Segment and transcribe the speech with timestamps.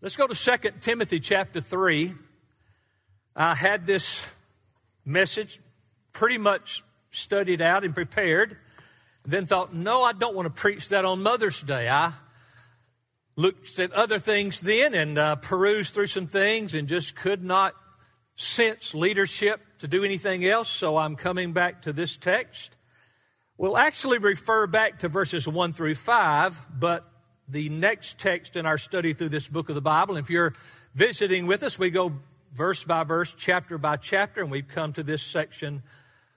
[0.00, 2.12] Let's go to 2 Timothy chapter 3.
[3.34, 4.32] I had this
[5.04, 5.58] message
[6.12, 8.56] pretty much studied out and prepared.
[9.26, 11.88] Then thought, no, I don't want to preach that on Mother's Day.
[11.88, 12.12] I
[13.34, 17.74] looked at other things then and uh, perused through some things and just could not
[18.36, 20.68] sense leadership to do anything else.
[20.68, 22.76] So I'm coming back to this text.
[23.56, 27.04] We'll actually refer back to verses 1 through 5, but
[27.48, 30.16] the next text in our study through this book of the Bible.
[30.16, 30.52] If you're
[30.94, 32.12] visiting with us, we go
[32.52, 35.82] verse by verse, chapter by chapter, and we've come to this section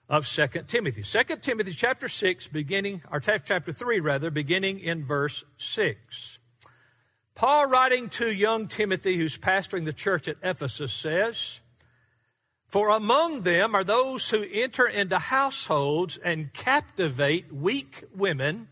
[0.07, 1.03] of 2 Timothy.
[1.03, 6.39] 2 Timothy chapter 6, beginning, or chapter 3 rather, beginning in verse 6.
[7.35, 11.61] Paul, writing to young Timothy, who's pastoring the church at Ephesus, says,
[12.67, 18.67] For among them are those who enter into households and captivate weak women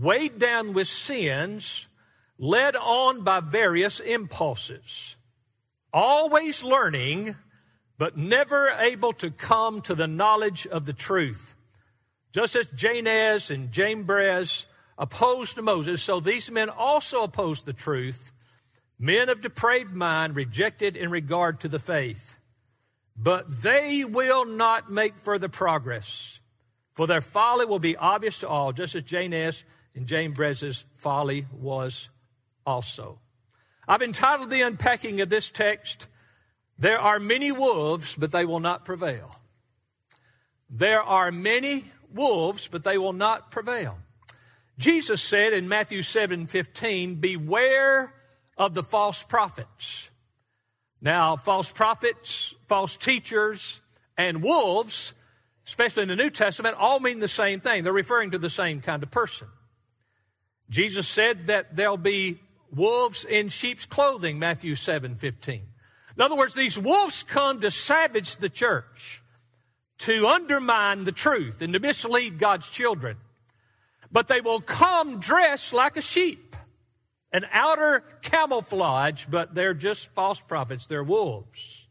[0.00, 1.86] weighed down with sins,
[2.38, 5.16] led on by various impulses,
[5.92, 7.34] always learning,
[7.98, 11.54] but never able to come to the knowledge of the truth.
[12.32, 18.32] Just as Jannes and Jambres opposed Moses, so these men also opposed the truth,
[18.98, 22.38] men of depraved mind rejected in regard to the faith.
[23.16, 26.38] But they will not make further progress,
[26.94, 32.08] for their folly will be obvious to all, just as Jannes and Jambres's folly was
[32.66, 33.18] also.
[33.86, 36.06] I've entitled the unpacking of this text,
[36.78, 39.30] There Are Many Wolves, but They Will Not Prevail.
[40.70, 43.98] There are many wolves, but they will not prevail.
[44.78, 48.12] Jesus said in Matthew 7 15, Beware
[48.56, 50.10] of the false prophets.
[51.00, 53.80] Now, false prophets, false teachers,
[54.16, 55.14] and wolves,
[55.64, 57.84] especially in the New Testament, all mean the same thing.
[57.84, 59.48] They're referring to the same kind of person.
[60.70, 62.38] Jesus said that there'll be
[62.74, 65.62] wolves in sheep's clothing, Matthew 7 15.
[66.16, 69.22] In other words, these wolves come to savage the church,
[69.98, 73.16] to undermine the truth, and to mislead God's children.
[74.10, 76.56] But they will come dressed like a sheep,
[77.32, 81.86] an outer camouflage, but they're just false prophets, they're wolves.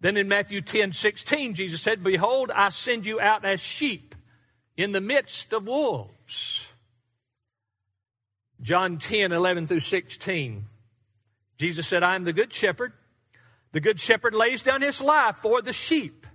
[0.00, 4.14] Then in Matthew 10 16, Jesus said, Behold, I send you out as sheep
[4.76, 6.63] in the midst of wolves.
[8.64, 10.64] John 10, 11 through 16.
[11.58, 12.94] Jesus said, I am the good shepherd.
[13.72, 16.26] The good shepherd lays down his life for the sheep.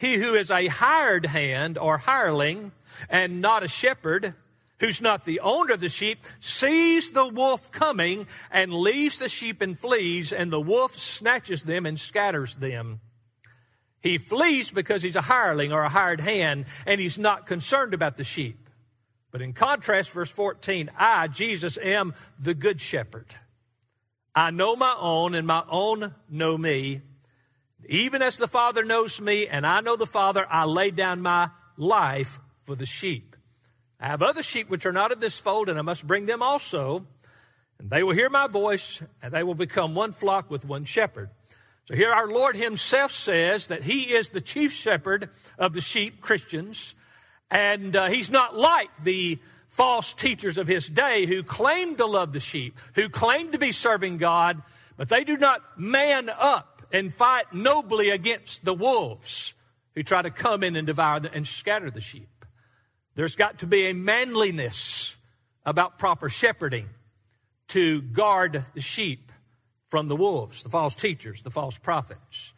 [0.00, 2.72] He who is a hired hand or hireling
[3.08, 4.34] and not a shepherd,
[4.80, 9.60] who's not the owner of the sheep, sees the wolf coming and leaves the sheep
[9.62, 13.00] and flees, and the wolf snatches them and scatters them.
[14.02, 18.16] He flees because he's a hireling or a hired hand, and he's not concerned about
[18.16, 18.65] the sheep.
[19.36, 23.26] But in contrast, verse 14, I, Jesus, am the good shepherd.
[24.34, 27.02] I know my own, and my own know me.
[27.86, 31.50] Even as the Father knows me, and I know the Father, I lay down my
[31.76, 33.36] life for the sheep.
[34.00, 36.42] I have other sheep which are not of this fold, and I must bring them
[36.42, 37.06] also.
[37.78, 41.28] And they will hear my voice, and they will become one flock with one shepherd.
[41.84, 46.22] So here our Lord Himself says that He is the chief shepherd of the sheep,
[46.22, 46.94] Christians.
[47.50, 52.32] And uh, he's not like the false teachers of his day who claim to love
[52.32, 54.60] the sheep, who claim to be serving God,
[54.96, 59.54] but they do not man up and fight nobly against the wolves
[59.94, 62.28] who try to come in and devour and scatter the sheep.
[63.14, 65.18] There's got to be a manliness
[65.64, 66.88] about proper shepherding
[67.68, 69.32] to guard the sheep
[69.86, 72.52] from the wolves, the false teachers, the false prophets.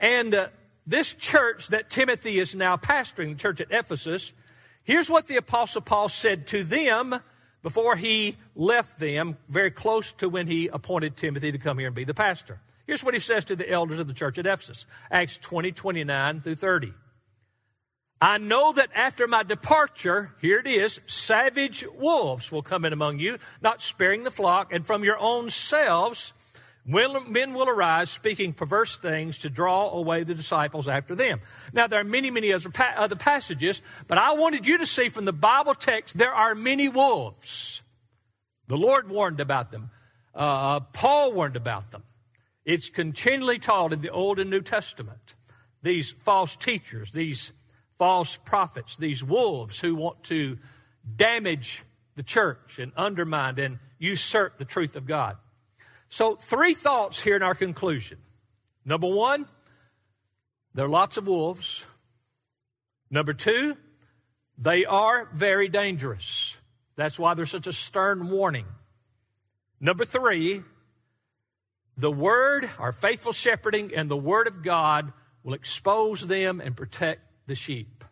[0.00, 0.48] And uh,
[0.88, 4.32] this church that Timothy is now pastoring, the church at Ephesus,
[4.84, 7.14] here's what the Apostle Paul said to them
[7.62, 11.96] before he left them, very close to when he appointed Timothy to come here and
[11.96, 12.58] be the pastor.
[12.86, 16.40] Here's what he says to the elders of the church at Ephesus Acts 20, 29
[16.40, 16.94] through 30.
[18.20, 23.18] I know that after my departure, here it is, savage wolves will come in among
[23.18, 26.32] you, not sparing the flock, and from your own selves
[26.88, 31.38] Men will arise speaking perverse things to draw away the disciples after them.
[31.74, 35.32] Now, there are many, many other passages, but I wanted you to see from the
[35.34, 37.82] Bible text there are many wolves.
[38.68, 39.90] The Lord warned about them.
[40.34, 42.04] Uh, Paul warned about them.
[42.64, 45.34] It's continually taught in the Old and New Testament.
[45.82, 47.52] These false teachers, these
[47.98, 50.56] false prophets, these wolves who want to
[51.16, 51.82] damage
[52.14, 55.36] the church and undermine and usurp the truth of God.
[56.08, 58.18] So, three thoughts here in our conclusion.
[58.84, 59.46] Number one,
[60.74, 61.86] there are lots of wolves.
[63.10, 63.76] Number two,
[64.56, 66.58] they are very dangerous.
[66.96, 68.66] That's why there's such a stern warning.
[69.80, 70.62] Number three,
[71.96, 75.12] the Word, our faithful shepherding, and the Word of God
[75.42, 78.04] will expose them and protect the sheep.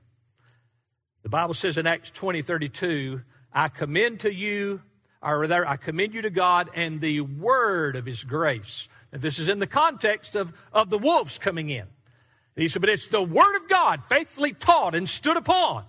[1.22, 3.22] The Bible says in Acts 20 32,
[3.52, 4.82] I commend to you,
[5.26, 8.88] or I commend you to God and the Word of His grace.
[9.12, 11.82] And this is in the context of, of the wolves coming in.
[11.82, 15.84] And he said, But it's the Word of God, faithfully taught and stood upon,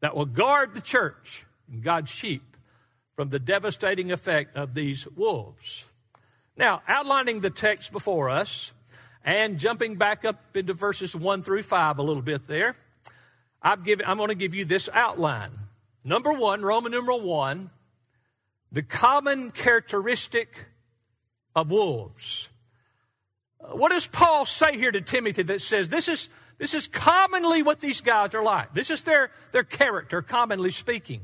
[0.00, 2.42] that will guard the church and God's sheep
[3.14, 5.88] from the devastating effect of these wolves.
[6.56, 8.72] Now, outlining the text before us
[9.24, 12.74] and jumping back up into verses 1 through 5 a little bit there,
[13.62, 15.50] I've given, I'm going to give you this outline.
[16.04, 17.70] Number one, Roman numeral one,
[18.72, 20.66] the common characteristic
[21.54, 22.50] of wolves.
[23.60, 26.28] Uh, what does Paul say here to Timothy that says this is,
[26.58, 28.74] this is commonly what these guys are like?
[28.74, 31.22] This is their, their character, commonly speaking.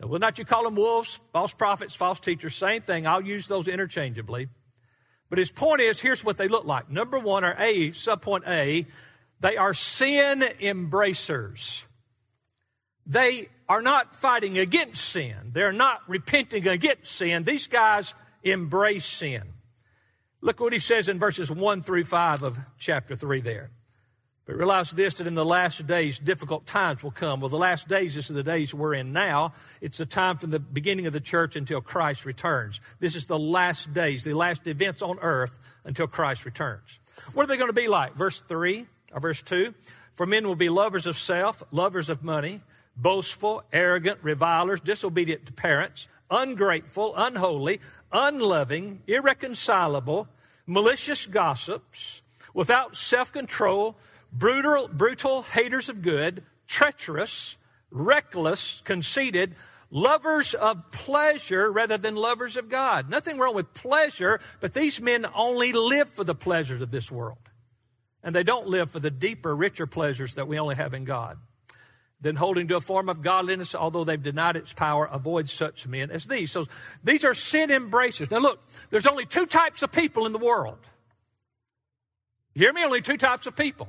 [0.00, 2.54] Now, will not you call them wolves, false prophets, false teachers?
[2.54, 3.06] Same thing.
[3.06, 4.48] I'll use those interchangeably.
[5.28, 6.90] But his point is here's what they look like.
[6.90, 8.86] Number one, or A, subpoint A,
[9.40, 11.84] they are sin embracers.
[13.06, 15.36] They are not fighting against sin.
[15.52, 17.44] They're not repenting against sin.
[17.44, 19.42] These guys embrace sin.
[20.40, 23.70] Look what he says in verses 1 through 5 of chapter 3 there.
[24.46, 27.40] But realize this that in the last days, difficult times will come.
[27.40, 29.52] Well, the last days, is the days we're in now.
[29.80, 32.80] It's the time from the beginning of the church until Christ returns.
[32.98, 36.98] This is the last days, the last events on earth until Christ returns.
[37.34, 38.14] What are they going to be like?
[38.14, 39.72] Verse 3 or verse 2
[40.14, 42.60] For men will be lovers of self, lovers of money,
[43.00, 47.80] boastful, arrogant, revilers, disobedient to parents, ungrateful, unholy,
[48.12, 50.28] unloving, irreconcilable,
[50.66, 52.22] malicious gossips,
[52.54, 53.96] without self control
[54.32, 57.56] brutal, brutal haters of good, treacherous,
[57.90, 59.54] reckless, conceited,
[59.90, 63.10] lovers of pleasure rather than lovers of God.
[63.10, 67.38] Nothing wrong with pleasure, but these men only live for the pleasures of this world.
[68.22, 71.38] And they don't live for the deeper, richer pleasures that we only have in God.
[72.22, 76.10] Then holding to a form of godliness, although they've denied its power, avoid such men
[76.10, 76.50] as these.
[76.50, 76.66] So
[77.02, 78.30] these are sin embracers.
[78.30, 80.78] Now look, there's only two types of people in the world.
[82.54, 82.84] You hear me?
[82.84, 83.88] Only two types of people.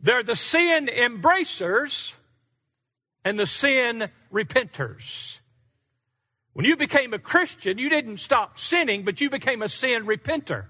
[0.00, 2.16] They're the sin embracers
[3.24, 5.40] and the sin repenters.
[6.54, 10.64] When you became a Christian, you didn't stop sinning, but you became a sin repenter.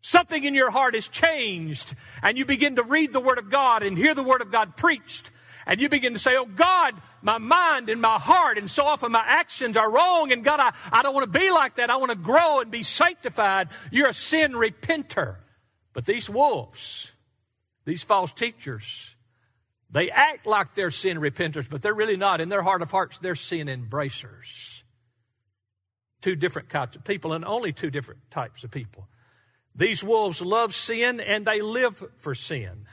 [0.00, 3.82] Something in your heart has changed, and you begin to read the Word of God
[3.82, 5.30] and hear the Word of God preached,
[5.68, 9.12] and you begin to say, Oh God, my mind and my heart, and so often
[9.12, 11.90] my actions are wrong, and God, I, I don't want to be like that.
[11.90, 13.68] I want to grow and be sanctified.
[13.92, 15.36] You're a sin repenter.
[15.92, 17.12] But these wolves,
[17.84, 19.14] these false teachers,
[19.90, 22.40] they act like they're sin repenters, but they're really not.
[22.40, 24.84] In their heart of hearts, they're sin embracers.
[26.22, 29.06] Two different types of people, and only two different types of people.
[29.74, 32.86] These wolves love sin and they live for sin.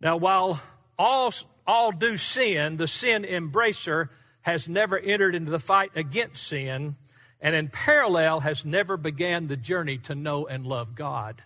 [0.00, 0.60] Now, while
[0.98, 1.32] all,
[1.66, 4.08] all do sin, the sin embracer
[4.42, 6.96] has never entered into the fight against sin,
[7.40, 11.42] and in parallel has never began the journey to know and love God.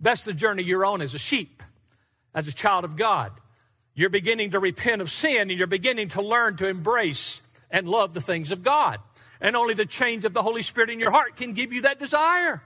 [0.00, 1.62] That's the journey you're on as a sheep,
[2.34, 3.32] as a child of God.
[3.94, 8.14] You're beginning to repent of sin and you're beginning to learn to embrace and love
[8.14, 8.98] the things of God.
[9.40, 11.98] And only the change of the Holy Spirit in your heart can give you that
[11.98, 12.62] desire.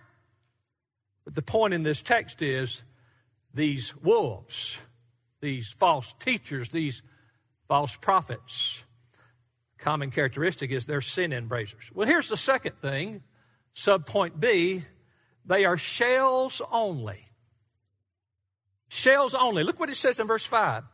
[1.25, 2.83] But the point in this text is
[3.53, 4.81] these wolves,
[5.41, 7.03] these false teachers, these
[7.69, 8.85] false prophets,
[9.79, 11.91] common characteristic is they're sin embracers.
[11.95, 13.23] Well, here's the second thing,
[13.75, 14.85] subpoint B,
[15.45, 17.25] they are shells only.
[18.89, 19.63] Shells only.
[19.63, 20.85] Look what it says in verse 5.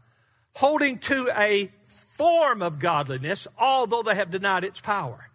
[0.54, 5.30] Holding to a form of godliness, although they have denied its power.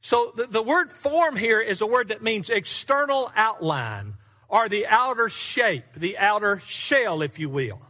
[0.00, 4.14] So the, the word form here is a word that means external outline
[4.48, 7.80] or the outer shape, the outer shell, if you will.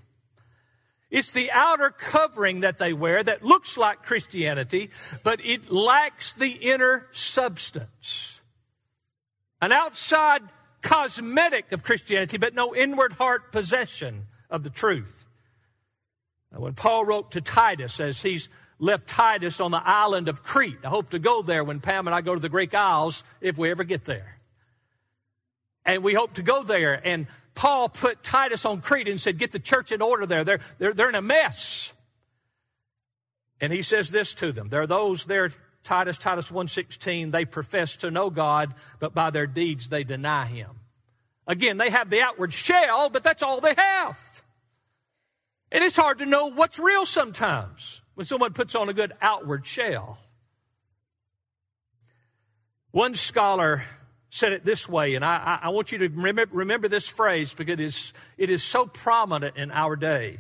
[1.11, 4.90] It's the outer covering that they wear that looks like Christianity,
[5.25, 8.40] but it lacks the inner substance.
[9.61, 10.43] An outside
[10.83, 15.25] cosmetic of Christianity, but no inward heart possession of the truth.
[16.52, 18.49] Now, when Paul wrote to Titus, as he's
[18.79, 22.14] left Titus on the island of Crete, I hope to go there when Pam and
[22.14, 24.37] I go to the Greek Isles if we ever get there.
[25.85, 27.00] And we hope to go there.
[27.05, 30.45] And Paul put Titus on Crete and said, Get the church in order there.
[30.45, 31.92] They're, they're, they're in a mess.
[33.61, 35.50] And he says this to them There are those there
[35.83, 40.71] Titus, Titus 1.16, they profess to know God, but by their deeds they deny Him.
[41.47, 44.42] Again, they have the outward shell, but that's all they have.
[45.73, 49.66] And it's hard to know what's real sometimes when someone puts on a good outward
[49.66, 50.19] shell.
[52.90, 53.85] One scholar
[54.31, 57.75] said it this way, and I, I want you to remember, remember this phrase because
[57.75, 60.39] it is, it is so prominent in our day.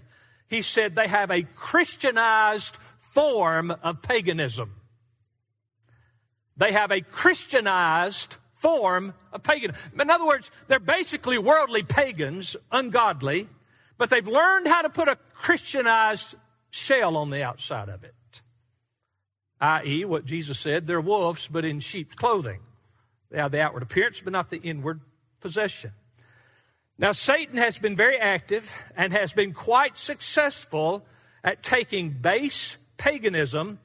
[0.48, 4.72] He said they have a Christianized form of paganism.
[6.56, 10.00] They have a Christianized form of paganism.
[10.00, 13.48] In other words, they're basically worldly pagans, ungodly,
[13.98, 16.36] but they've learned how to put a Christianized
[16.70, 18.14] shell on the outside of it.
[19.60, 22.60] I.e., what Jesus said, they're wolves, but in sheep's clothing.
[23.30, 25.00] They have the outward appearance, but not the inward
[25.40, 25.92] possession.
[26.98, 31.06] Now, Satan has been very active and has been quite successful
[31.42, 33.78] at taking base paganism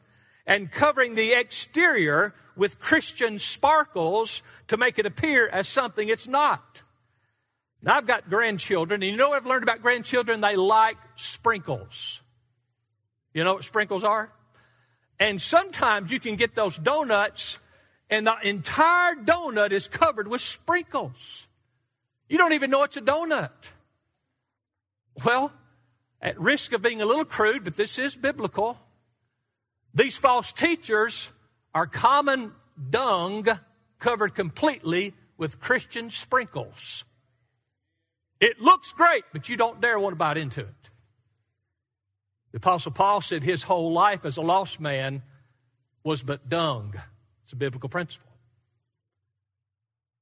[0.46, 6.84] and covering the exterior with Christian sparkles to make it appear as something it's not.
[7.82, 10.42] Now, I've got grandchildren, and you know what I've learned about grandchildren?
[10.42, 12.22] They like sprinkles.
[13.34, 14.32] You know what sprinkles are?
[15.20, 17.60] And sometimes you can get those donuts
[18.10, 21.48] and the entire donut is covered with sprinkles.
[22.30, 23.72] You don't even know it's a donut.
[25.26, 25.52] Well,
[26.22, 28.78] at risk of being a little crude, but this is biblical,
[29.94, 31.30] these false teachers
[31.74, 32.52] are common
[32.90, 33.48] dung
[34.00, 37.06] covered completely with Christian sprinkles.
[38.40, 40.90] It looks great, but you don't dare want to bite into it.
[42.52, 45.24] The Apostle Paul said his whole life as a lost man
[46.04, 46.94] was but dung.
[47.46, 48.32] It's a biblical principle.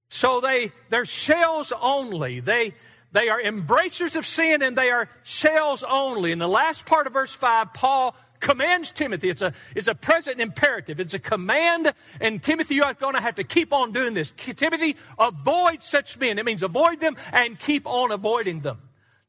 [0.09, 2.39] So they, they're shells only.
[2.39, 2.73] They,
[3.13, 6.31] they are embracers of sin and they are shells only.
[6.31, 9.29] In the last part of verse 5, Paul commands Timothy.
[9.29, 10.99] It's a, it's a present imperative.
[10.99, 14.31] It's a command, and Timothy, you are going to have to keep on doing this.
[14.31, 16.37] Timothy, avoid such men.
[16.37, 18.79] It means avoid them and keep on avoiding them.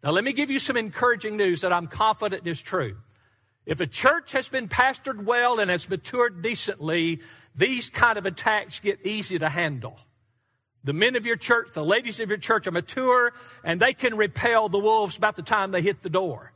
[0.03, 2.97] Now, let me give you some encouraging news that I'm confident is true.
[3.65, 7.23] If a church has been pastored well and has matured decently,
[7.55, 9.99] these kind of attacks get easy to handle.
[10.83, 13.33] The men of your church, the ladies of your church are mature
[13.63, 16.53] and they can repel the wolves about the time they hit the door.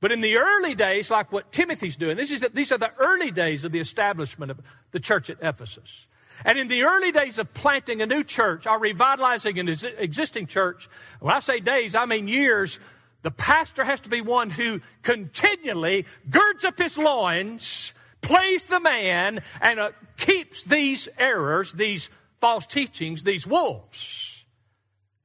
[0.00, 2.92] But in the early days, like what Timothy's doing, this is the, these are the
[2.98, 6.08] early days of the establishment of the church at Ephesus.
[6.44, 10.88] And in the early days of planting a new church or revitalizing an existing church,
[11.20, 12.80] when I say days, I mean years,
[13.22, 19.40] the pastor has to be one who continually girds up his loins, plays the man,
[19.60, 24.44] and uh, keeps these errors, these false teachings, these wolves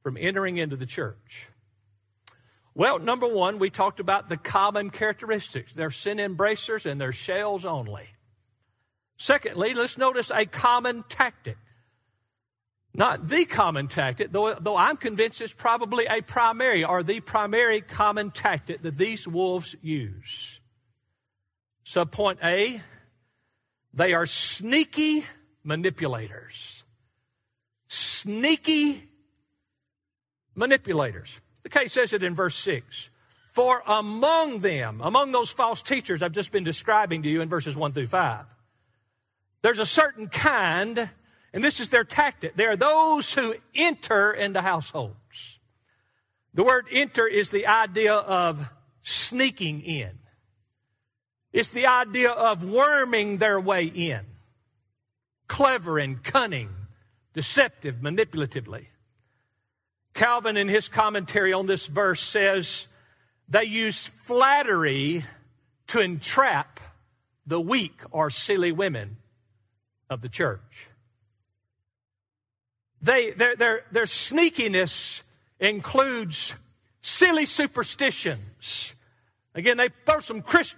[0.02, 1.48] from entering into the church.
[2.74, 5.74] Well, number one, we talked about the common characteristics.
[5.74, 8.04] They're sin embracers and they're shells only.
[9.16, 11.58] Secondly, let's notice a common tactic.
[12.94, 17.80] Not the common tactic, though, though I'm convinced it's probably a primary or the primary
[17.80, 20.59] common tactic that these wolves use.
[21.84, 22.80] Subpoint A,
[23.92, 25.24] they are sneaky
[25.64, 26.84] manipulators.
[27.88, 29.02] Sneaky
[30.54, 31.40] manipulators.
[31.62, 33.10] The case says it in verse 6.
[33.50, 37.76] For among them, among those false teachers I've just been describing to you in verses
[37.76, 38.44] 1 through 5,
[39.62, 41.10] there's a certain kind,
[41.52, 42.54] and this is their tactic.
[42.54, 45.58] They are those who enter into households.
[46.54, 48.70] The word enter is the idea of
[49.02, 50.10] sneaking in.
[51.52, 54.20] It's the idea of worming their way in.
[55.48, 56.70] Clever and cunning,
[57.34, 58.86] deceptive, manipulatively.
[60.14, 62.88] Calvin, in his commentary on this verse, says
[63.48, 65.24] they use flattery
[65.88, 66.78] to entrap
[67.46, 69.16] the weak or silly women
[70.08, 70.88] of the church.
[73.02, 75.22] They, their, their, their sneakiness
[75.58, 76.54] includes
[77.00, 78.94] silly superstitions.
[79.54, 80.76] Again, they throw some Christ,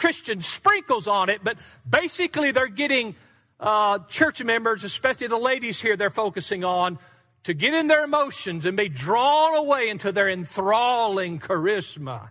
[0.00, 3.14] Christian sprinkles on it, but basically they're getting
[3.60, 6.98] uh, church members, especially the ladies here, they're focusing on
[7.44, 12.30] to get in their emotions and be drawn away into their enthralling charisma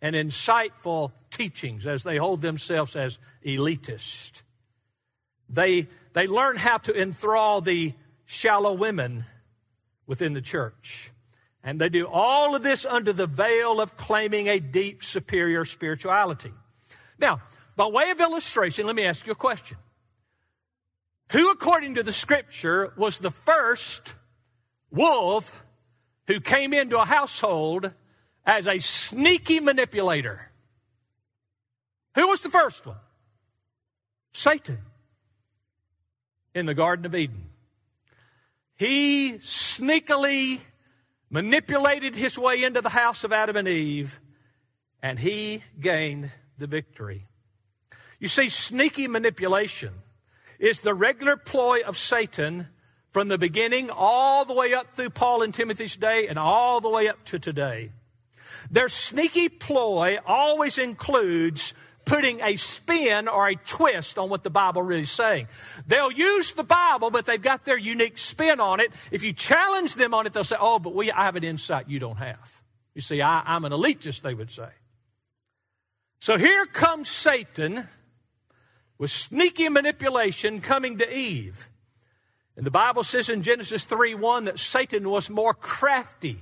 [0.00, 4.42] and insightful teachings as they hold themselves as elitist.
[5.48, 7.94] They, they learn how to enthrall the
[8.26, 9.24] shallow women
[10.06, 11.10] within the church.
[11.64, 16.52] And they do all of this under the veil of claiming a deep, superior spirituality.
[17.18, 17.40] Now,
[17.76, 19.78] by way of illustration, let me ask you a question.
[21.32, 24.14] Who, according to the scripture, was the first
[24.90, 25.64] wolf
[26.26, 27.92] who came into a household
[28.46, 30.50] as a sneaky manipulator?
[32.14, 32.96] Who was the first one?
[34.32, 34.78] Satan
[36.54, 37.50] in the Garden of Eden.
[38.76, 40.60] He sneakily
[41.30, 44.20] manipulated his way into the house of Adam and Eve,
[45.02, 47.26] and he gained the victory.
[48.18, 49.92] You see, sneaky manipulation
[50.58, 52.68] is the regular ploy of Satan
[53.12, 56.88] from the beginning all the way up through Paul and Timothy's day and all the
[56.88, 57.90] way up to today.
[58.70, 61.74] Their sneaky ploy always includes
[62.04, 65.46] putting a spin or a twist on what the Bible really is saying.
[65.86, 68.90] They'll use the Bible, but they've got their unique spin on it.
[69.12, 71.88] If you challenge them on it, they'll say, Oh, but we, I have an insight
[71.88, 72.62] you don't have.
[72.94, 74.68] You see, I, I'm an elitist, they would say.
[76.20, 77.86] So here comes Satan
[78.98, 81.68] with sneaky manipulation coming to Eve.
[82.56, 86.36] And the Bible says in Genesis 3 1 that Satan was more crafty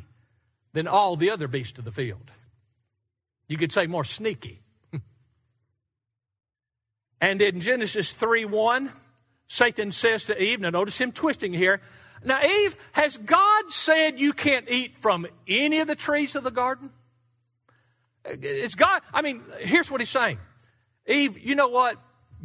[0.73, 2.33] than all the other beasts of the field.
[3.49, 4.63] You could say more sneaky.
[7.21, 8.91] and in Genesis 3 1,
[9.47, 11.81] Satan says to Eve, now notice him twisting here.
[12.25, 16.51] Now, Eve, has God said you can't eat from any of the trees of the
[16.51, 16.91] garden?
[18.29, 19.03] It's God.
[19.13, 20.39] I mean, here's what he's saying
[21.07, 21.97] Eve, you know what?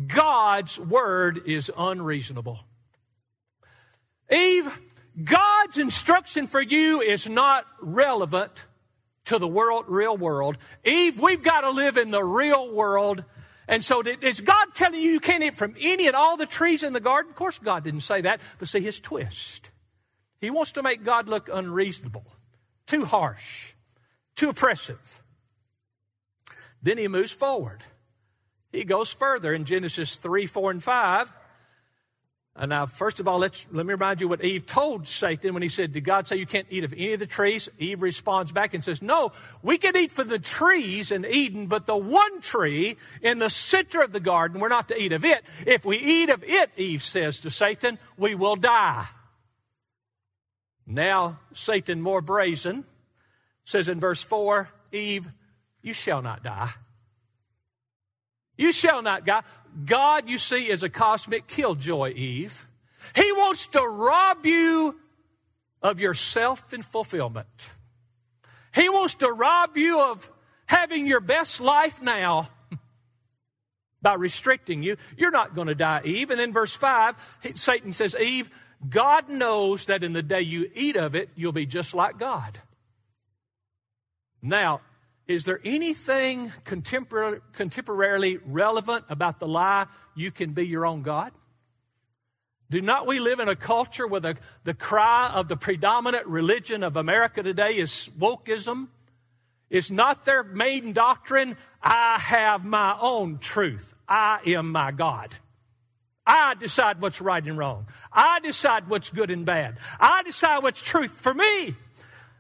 [0.08, 2.60] God's word is unreasonable.
[4.32, 4.70] Eve,
[5.22, 8.68] God's instruction for you is not relevant
[9.26, 10.58] to the world, real world.
[10.86, 13.24] Eve, we've got to live in the real world.
[13.68, 16.84] And so, is God telling you you can't eat from any and all the trees
[16.84, 17.32] in the garden?
[17.32, 19.72] Of course, God didn't say that, but see his twist.
[20.40, 22.26] He wants to make God look unreasonable,
[22.88, 23.74] too harsh,
[24.36, 25.21] too oppressive.
[26.82, 27.84] Then he moves forward.
[28.72, 31.34] He goes further in Genesis 3, 4, and 5.
[32.56, 35.64] And now, first of all, let's, let me remind you what Eve told Satan when
[35.64, 37.70] he said, Did God say you can't eat of any of the trees?
[37.80, 39.32] Eve responds back and says, No,
[39.64, 44.02] we can eat from the trees in Eden, but the one tree in the center
[44.02, 45.42] of the garden, we're not to eat of it.
[45.66, 49.06] If we eat of it, Eve says to Satan, we will die.
[50.86, 52.84] Now, Satan, more brazen,
[53.64, 55.30] says in verse 4 Eve,
[55.82, 56.72] you shall not die.
[58.58, 59.42] You shall not die.
[59.86, 62.68] God, you see, is a cosmic killjoy, Eve.
[63.16, 65.00] He wants to rob you
[65.82, 67.70] of your self and fulfillment.
[68.74, 70.30] He wants to rob you of
[70.68, 72.50] having your best life now
[74.02, 74.98] by restricting you.
[75.18, 76.30] You're not going to die, Eve.
[76.30, 78.50] And then verse 5, Satan says, Eve,
[78.88, 82.60] God knows that in the day you eat of it, you'll be just like God.
[84.42, 84.82] Now,
[85.28, 91.32] is there anything contemporarily relevant about the lie you can be your own God?
[92.70, 96.84] Do not we live in a culture where the, the cry of the predominant religion
[96.84, 98.88] of America today is wokeism?
[99.70, 103.94] Is not their main doctrine, I have my own truth.
[104.08, 105.36] I am my God.
[106.26, 107.88] I decide what's right and wrong.
[108.12, 109.78] I decide what's good and bad.
[110.00, 111.74] I decide what's truth for me.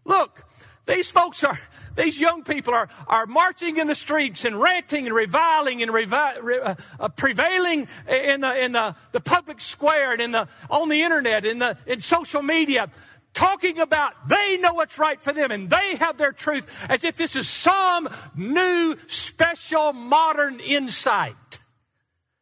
[0.05, 0.45] Look,
[0.85, 1.57] these folks are,
[1.95, 6.65] these young people are, are marching in the streets and ranting and reviling and revi-
[6.65, 11.01] uh, uh, prevailing in, the, in the, the public square and in the, on the
[11.01, 12.89] internet, in, the, in social media,
[13.33, 17.17] talking about they know what's right for them and they have their truth as if
[17.17, 21.35] this is some new, special, modern insight.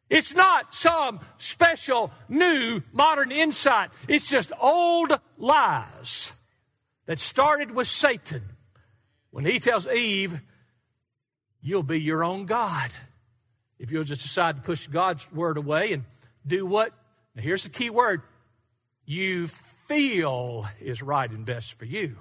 [0.08, 3.90] It's not some special, new, modern insight.
[4.08, 6.32] It's just old lies
[7.06, 8.42] that started with Satan
[9.30, 10.40] when he tells Eve,
[11.62, 12.90] You'll be your own God.
[13.78, 16.04] If you'll just decide to push God's word away and
[16.46, 16.90] do what?
[17.34, 18.22] Now, here's the key word
[19.04, 22.16] you feel is right and best for you.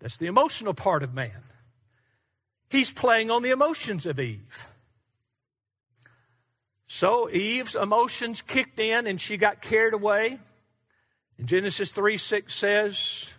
[0.00, 1.42] That's the emotional part of man.
[2.70, 4.66] He's playing on the emotions of Eve.
[6.86, 10.38] So Eve's emotions kicked in and she got carried away.
[11.38, 13.34] In Genesis 3 6 says,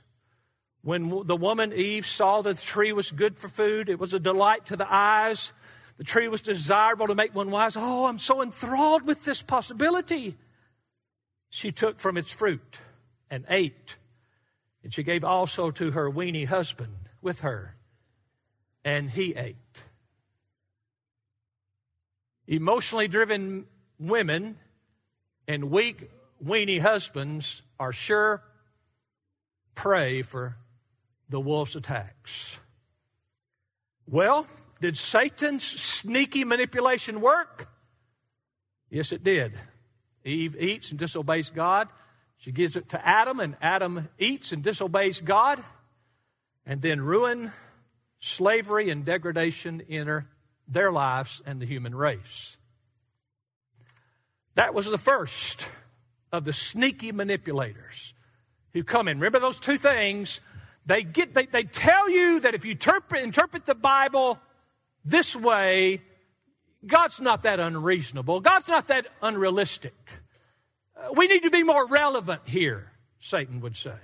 [0.81, 4.19] when the woman Eve saw that the tree was good for food, it was a
[4.19, 5.51] delight to the eyes.
[5.97, 7.75] The tree was desirable to make one wise.
[7.77, 10.37] Oh, I'm so enthralled with this possibility.
[11.49, 12.79] She took from its fruit
[13.29, 13.97] and ate.
[14.83, 17.75] And she gave also to her weeny husband with her,
[18.85, 19.83] and he ate.
[22.47, 23.67] Emotionally driven
[23.99, 24.57] women
[25.47, 26.09] and weak
[26.43, 28.41] weenie husbands are sure
[29.75, 30.55] prey for
[31.29, 32.59] the wolf's attacks.
[34.07, 34.47] Well,
[34.81, 37.69] did Satan's sneaky manipulation work?
[38.89, 39.53] Yes, it did.
[40.25, 41.89] Eve eats and disobeys God.
[42.37, 45.61] She gives it to Adam, and Adam eats and disobeys God.
[46.65, 47.51] And then ruin,
[48.19, 50.27] slavery, and degradation enter
[50.67, 52.57] their lives and the human race.
[54.55, 55.69] That was the first
[56.31, 58.13] of the sneaky manipulators
[58.73, 59.17] who come in.
[59.19, 60.41] Remember those two things
[60.85, 64.39] they get they, they tell you that if you interpret, interpret the Bible
[65.05, 66.01] this way,
[66.85, 68.39] God's not that unreasonable.
[68.39, 69.95] God's not that unrealistic.
[70.95, 73.95] Uh, we need to be more relevant here, Satan would say.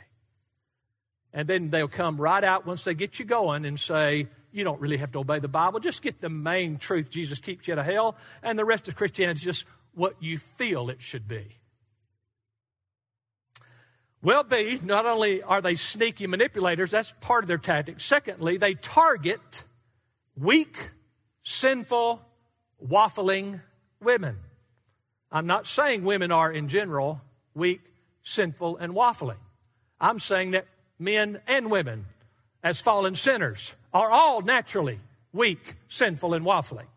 [1.34, 4.80] And then they'll come right out once they get you going and say, you don't
[4.80, 5.82] really have to obey the Bible.
[5.82, 8.96] Just get the main truth Jesus keeps you out of hell, and the rest of
[8.96, 11.58] Christianity is just what you feel it should be.
[14.26, 18.00] Well, B, not only are they sneaky manipulators, that's part of their tactic.
[18.00, 19.64] Secondly, they target
[20.36, 20.90] weak,
[21.44, 22.26] sinful,
[22.84, 23.62] waffling
[24.02, 24.38] women.
[25.32, 27.22] I'm not saying women are in general
[27.54, 27.82] weak,
[28.24, 29.38] sinful, and waffling.
[30.02, 30.66] I'm saying that
[30.98, 32.06] men and women,
[32.64, 34.98] as fallen sinners, are all naturally
[35.34, 36.88] weak, sinful, and waffling.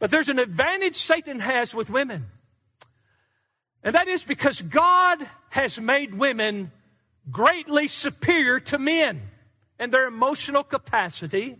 [0.00, 2.24] But there's an advantage Satan has with women.
[3.82, 5.18] And that is because God
[5.50, 6.70] has made women
[7.30, 9.20] greatly superior to men
[9.78, 11.56] in their emotional capacity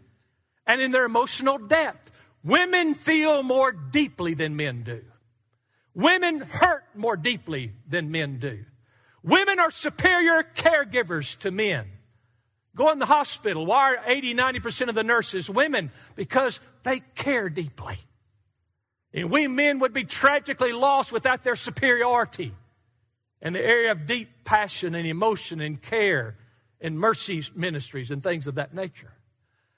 [0.66, 2.11] and in their emotional depth.
[2.44, 5.02] Women feel more deeply than men do.
[5.94, 8.64] Women hurt more deeply than men do.
[9.22, 11.87] Women are superior caregivers to men.
[12.74, 13.66] Go in the hospital.
[13.66, 15.90] Why are 80, 90% of the nurses women?
[16.16, 17.96] Because they care deeply.
[19.14, 22.53] And we men would be tragically lost without their superiority
[23.40, 26.37] in the area of deep passion and emotion and care
[26.81, 29.12] and mercy ministries and things of that nature.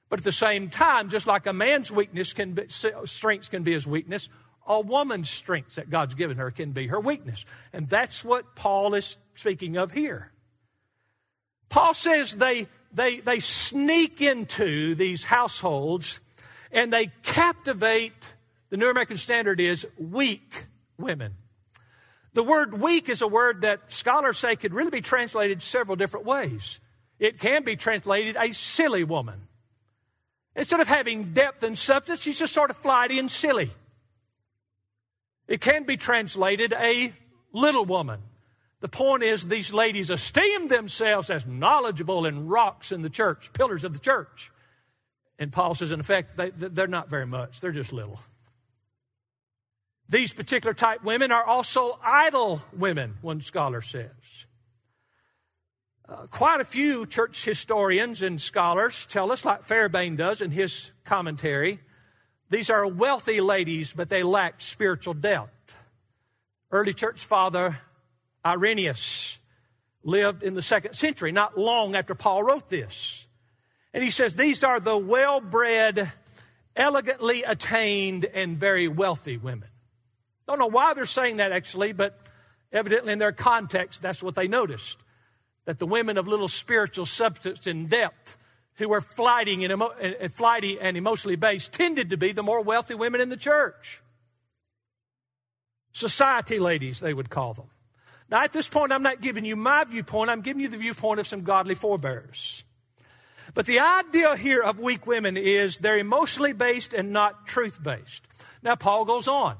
[0.08, 3.72] But at the same time, just like a man's weakness can be, strengths can be
[3.72, 4.28] his weakness,
[4.66, 7.44] a woman's strengths that God's given her can be her weakness.
[7.72, 10.30] And that's what Paul is speaking of here.
[11.68, 16.20] Paul says they, they, they sneak into these households
[16.70, 18.33] and they captivate,
[18.74, 20.64] the New American Standard is weak
[20.98, 21.34] women.
[22.32, 26.26] The word weak is a word that scholars say could really be translated several different
[26.26, 26.80] ways.
[27.20, 29.46] It can be translated a silly woman.
[30.56, 33.70] Instead of having depth and substance, she's just sort of flighty and silly.
[35.46, 37.12] It can be translated a
[37.52, 38.18] little woman.
[38.80, 43.84] The point is, these ladies esteem themselves as knowledgeable and rocks in the church, pillars
[43.84, 44.50] of the church.
[45.38, 48.18] And Paul says, in effect, they, they're not very much, they're just little.
[50.08, 54.46] These particular type women are also idle women, one scholar says.
[56.06, 60.92] Uh, quite a few church historians and scholars tell us, like Fairbairn does in his
[61.04, 61.78] commentary,
[62.50, 65.76] these are wealthy ladies, but they lack spiritual depth.
[66.70, 67.78] Early church father
[68.44, 69.38] Irenaeus
[70.02, 73.26] lived in the second century, not long after Paul wrote this.
[73.94, 76.12] And he says, These are the well bred,
[76.76, 79.68] elegantly attained, and very wealthy women.
[80.46, 82.18] Don't know why they're saying that actually, but
[82.72, 84.98] evidently in their context, that's what they noticed.
[85.64, 88.36] That the women of little spiritual substance and depth
[88.76, 89.94] who were flighty and, emo-
[90.30, 94.02] flighty and emotionally based tended to be the more wealthy women in the church.
[95.92, 97.66] Society ladies, they would call them.
[98.30, 101.20] Now, at this point, I'm not giving you my viewpoint, I'm giving you the viewpoint
[101.20, 102.64] of some godly forebears.
[103.54, 108.26] But the idea here of weak women is they're emotionally based and not truth based.
[108.62, 109.56] Now, Paul goes on.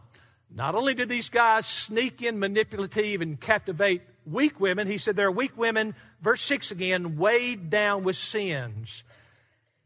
[0.55, 4.87] Not only did these guys sneak in manipulative and captivate weak women.
[4.87, 9.05] He said they're weak women, verse 6 again, weighed down with sins.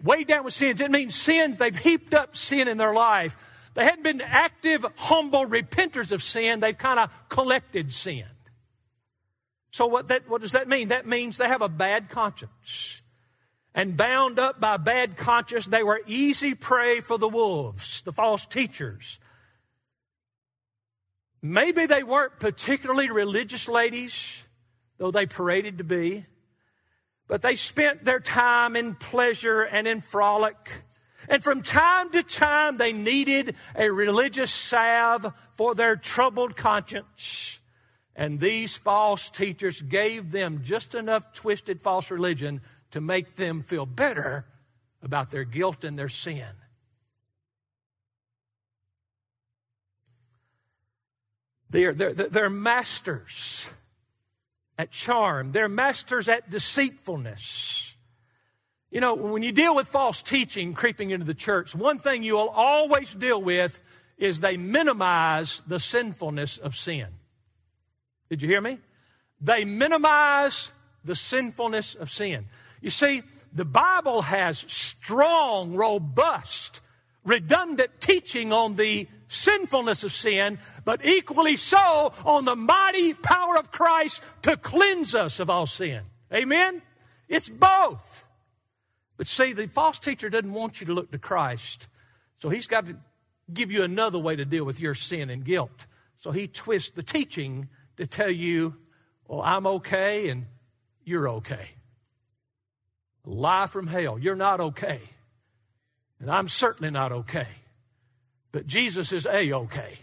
[0.02, 0.80] Weighed down with sins.
[0.80, 3.36] It means sins, they've heaped up sin in their life.
[3.74, 6.60] They hadn't been active, humble repenters of sin.
[6.60, 8.24] They've kind of collected sin.
[9.70, 10.88] So what, that, what does that mean?
[10.88, 13.02] That means they have a bad conscience.
[13.74, 18.46] And bound up by bad conscience, they were easy prey for the wolves, the false
[18.46, 19.20] teachers,
[21.40, 24.46] Maybe they weren't particularly religious ladies,
[24.98, 26.26] though they paraded to be,
[27.28, 30.84] but they spent their time in pleasure and in frolic.
[31.28, 37.60] And from time to time, they needed a religious salve for their troubled conscience.
[38.16, 43.86] And these false teachers gave them just enough twisted false religion to make them feel
[43.86, 44.46] better
[45.02, 46.48] about their guilt and their sin.
[51.70, 53.70] They're, they're, they're masters
[54.78, 57.96] at charm, they're masters at deceitfulness.
[58.90, 62.34] You know, when you deal with false teaching creeping into the church, one thing you
[62.34, 63.78] will always deal with
[64.16, 67.06] is they minimize the sinfulness of sin.
[68.30, 68.78] Did you hear me?
[69.40, 70.72] They minimize
[71.04, 72.46] the sinfulness of sin.
[72.80, 76.80] You see, the Bible has strong, robust,
[77.24, 83.70] redundant teaching on the sinfulness of sin, but equally so on the mighty power of
[83.70, 86.02] Christ to cleanse us of all sin.
[86.32, 86.82] Amen?
[87.28, 88.24] It's both.
[89.16, 91.88] But see, the false teacher doesn't want you to look to Christ.
[92.38, 92.96] So he's got to
[93.52, 95.86] give you another way to deal with your sin and guilt.
[96.16, 98.76] So he twists the teaching to tell you,
[99.26, 100.46] well, I'm okay and
[101.04, 101.68] you're okay.
[103.24, 104.18] Lie from hell.
[104.18, 105.00] You're not okay.
[106.20, 107.46] And I'm certainly not okay.
[108.52, 109.98] But Jesus is a okay.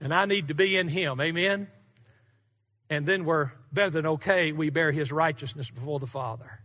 [0.00, 1.20] And I need to be in him.
[1.20, 1.68] Amen?
[2.90, 4.52] And then we're better than okay.
[4.52, 6.60] We bear his righteousness before the Father.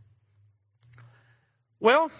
[1.79, 2.11] Well,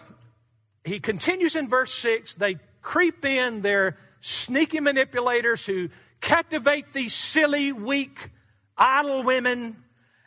[0.83, 2.35] he continues in verse 6.
[2.35, 5.89] They creep in, they're sneaky manipulators who
[6.21, 8.29] captivate these silly, weak,
[8.77, 9.75] idle women,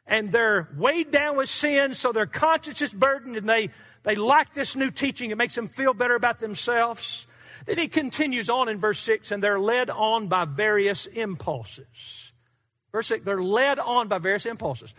[0.06, 3.70] and they're weighed down with sin, so their conscience is burdened, and they,
[4.02, 5.30] they like this new teaching.
[5.30, 7.26] It makes them feel better about themselves.
[7.66, 12.32] Then he continues on in verse 6, and they're led on by various impulses.
[12.90, 14.94] Verse 6, they're led on by various impulses.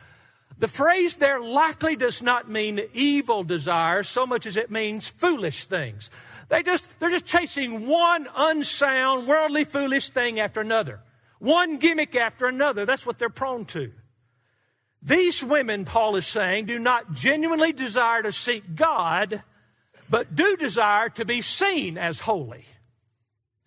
[0.58, 5.66] The phrase there likely does not mean evil desires so much as it means foolish
[5.66, 6.10] things.
[6.50, 11.00] They just, they're just chasing one unsound, worldly, foolish thing after another.
[11.40, 12.86] One gimmick after another.
[12.86, 13.92] That's what they're prone to.
[15.04, 19.44] These women, Paul is saying, do not genuinely desire to seek God,
[20.10, 22.64] but do desire to be seen as holy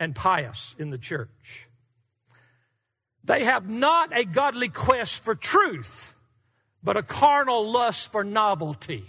[0.01, 1.69] and pious in the church.
[3.23, 6.15] They have not a godly quest for truth,
[6.83, 9.05] but a carnal lust for novelty.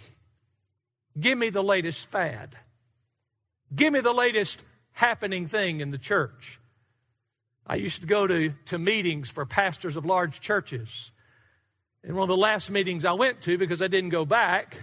[1.18, 2.56] Give me the latest fad.
[3.74, 4.62] Give me the latest
[4.92, 6.60] happening thing in the church.
[7.66, 11.12] I used to go to, to meetings for pastors of large churches.
[12.04, 14.82] And one of the last meetings I went to, because I didn't go back,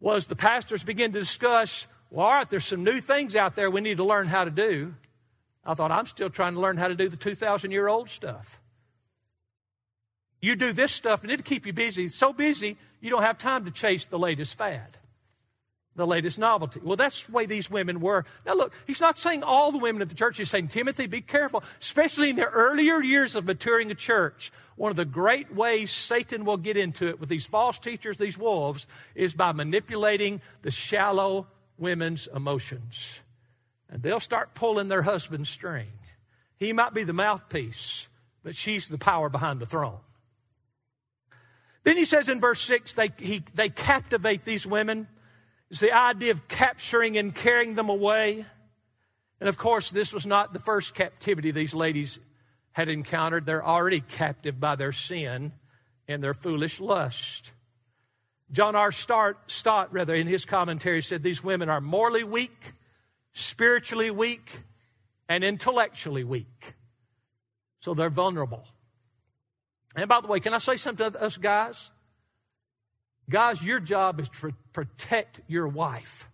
[0.00, 3.70] was the pastors began to discuss, well, all right, there's some new things out there
[3.70, 4.94] we need to learn how to do.
[5.64, 8.60] I thought, I'm still trying to learn how to do the 2,000 year old stuff.
[10.40, 13.64] You do this stuff and it'll keep you busy, so busy you don't have time
[13.66, 14.98] to chase the latest fad
[15.94, 16.80] the latest novelty.
[16.82, 18.24] Well, that's the way these women were.
[18.46, 20.38] Now, look, he's not saying all the women of the church.
[20.38, 24.52] He's saying, Timothy, be careful, especially in the earlier years of maturing a church.
[24.76, 28.38] One of the great ways Satan will get into it with these false teachers, these
[28.38, 33.20] wolves, is by manipulating the shallow women's emotions.
[33.90, 35.88] And they'll start pulling their husband's string.
[36.56, 38.08] He might be the mouthpiece,
[38.42, 39.98] but she's the power behind the throne.
[41.84, 45.08] Then he says in verse 6 they, he, they captivate these women
[45.72, 48.44] it's the idea of capturing and carrying them away.
[49.40, 52.20] And of course, this was not the first captivity these ladies
[52.72, 53.46] had encountered.
[53.46, 55.50] They're already captive by their sin
[56.06, 57.52] and their foolish lust.
[58.50, 58.92] John R.
[58.92, 62.72] Stott, rather, in his commentary, said these women are morally weak,
[63.32, 64.60] spiritually weak,
[65.26, 66.74] and intellectually weak.
[67.80, 68.68] So they're vulnerable.
[69.96, 71.90] And by the way, can I say something to us guys?
[73.28, 76.28] Guys, your job is to protect your wife.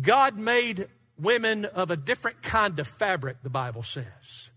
[0.00, 4.50] God made women of a different kind of fabric, the Bible says.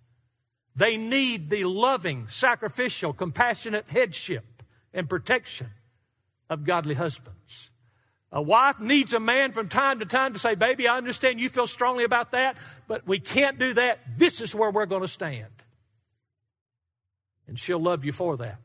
[0.76, 4.44] They need the loving, sacrificial, compassionate headship
[4.94, 5.68] and protection
[6.50, 7.70] of godly husbands.
[8.32, 11.50] A wife needs a man from time to time to say, Baby, I understand you
[11.50, 12.56] feel strongly about that,
[12.88, 14.00] but we can't do that.
[14.18, 15.48] This is where we're going to stand.
[17.48, 18.60] And she'll love you for that.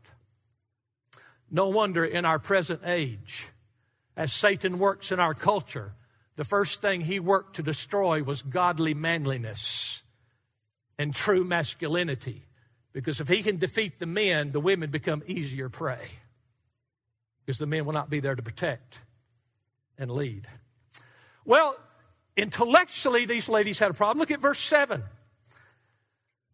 [1.50, 3.48] No wonder in our present age,
[4.16, 5.92] as Satan works in our culture,
[6.37, 10.02] the first thing he worked to destroy was godly manliness
[10.98, 12.42] and true masculinity.
[12.92, 16.06] Because if he can defeat the men, the women become easier prey.
[17.44, 18.98] Because the men will not be there to protect
[19.98, 20.46] and lead.
[21.44, 21.76] Well,
[22.37, 24.18] intellectually, these ladies had a problem.
[24.18, 25.02] Look at verse 7.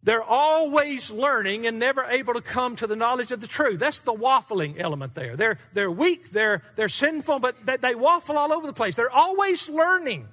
[0.03, 3.79] They're always learning and never able to come to the knowledge of the truth.
[3.79, 5.37] That's the waffling element there.
[5.37, 8.95] They're, they're weak, they're, they're sinful, but they, they waffle all over the place.
[8.95, 10.27] They're always learning.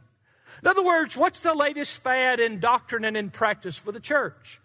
[0.62, 4.60] In other words, what's the latest fad in doctrine and in practice for the church?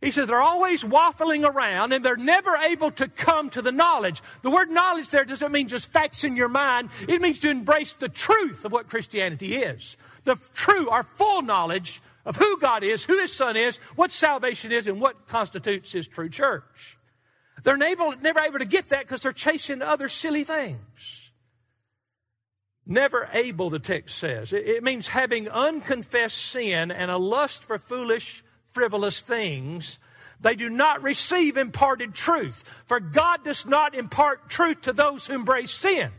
[0.00, 4.22] He says they're always waffling around and they're never able to come to the knowledge.
[4.42, 6.90] The word knowledge there doesn't mean just facts in your mind.
[7.08, 9.96] It means to embrace the truth of what Christianity is.
[10.22, 14.72] The true, our full knowledge of who God is, who His Son is, what salvation
[14.72, 16.98] is, and what constitutes His true church.
[17.62, 21.32] They're never, never able to get that because they're chasing other silly things.
[22.86, 24.52] Never able, the text says.
[24.52, 29.98] It, it means having unconfessed sin and a lust for foolish, frivolous things.
[30.40, 32.82] They do not receive imparted truth.
[32.86, 36.10] For God does not impart truth to those who embrace sin.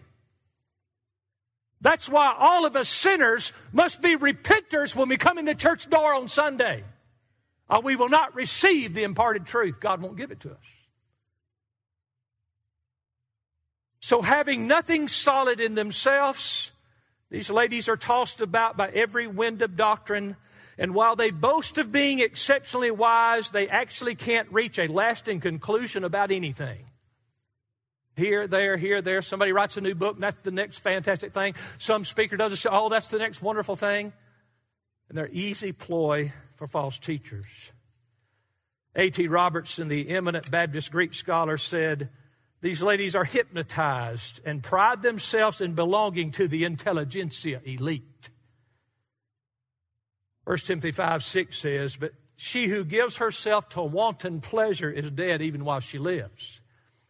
[1.81, 5.89] That's why all of us sinners must be repenters when we come in the church
[5.89, 6.83] door on Sunday.
[7.69, 9.79] Or we will not receive the imparted truth.
[9.79, 10.57] God won't give it to us.
[14.01, 16.71] So, having nothing solid in themselves,
[17.29, 20.35] these ladies are tossed about by every wind of doctrine.
[20.77, 26.05] And while they boast of being exceptionally wise, they actually can't reach a lasting conclusion
[26.05, 26.88] about anything.
[28.19, 29.21] Here, there, here, there.
[29.21, 31.55] Somebody writes a new book, and that's the next fantastic thing.
[31.77, 34.12] Some speaker does a show, oh, that's the next wonderful thing.
[35.08, 37.71] And they're easy ploy for false teachers.
[38.95, 39.29] A.T.
[39.29, 42.10] Robertson, the eminent Baptist Greek scholar, said,
[42.60, 48.29] These ladies are hypnotized and pride themselves in belonging to the intelligentsia elite.
[50.43, 55.41] 1 Timothy 5 6 says, But she who gives herself to wanton pleasure is dead
[55.41, 56.60] even while she lives.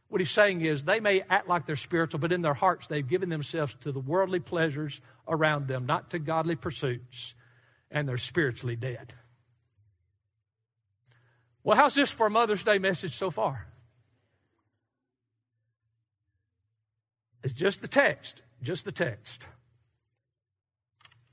[0.10, 3.08] What he's saying is they may act like they're spiritual, but in their hearts they've
[3.08, 7.36] given themselves to the worldly pleasures around them, not to godly pursuits,
[7.91, 9.13] and they're spiritually dead.
[11.63, 13.67] Well, how's this for a Mother's Day message so far?
[17.43, 19.48] It's just the text, just the text.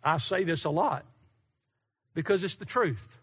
[0.05, 1.05] I say this a lot
[2.15, 3.19] because it's the truth.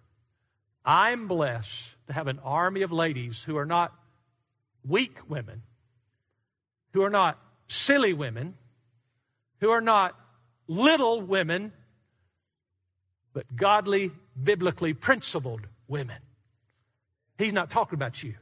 [0.84, 3.94] I'm blessed to have an army of ladies who are not
[4.88, 5.63] weak women,
[6.93, 8.56] who are not silly women,
[9.60, 10.19] who are not
[10.67, 11.72] little women,
[13.34, 16.17] but godly, biblically principled women.
[17.38, 18.36] He's not talking about you.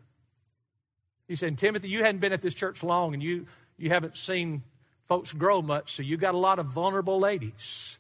[1.28, 3.46] He said, Timothy, you hadn't been at this church long and you,
[3.78, 4.64] you haven't seen
[5.06, 8.00] folks grow much, so you got a lot of vulnerable ladies.